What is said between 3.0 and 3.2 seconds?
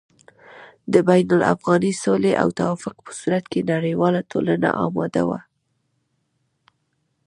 په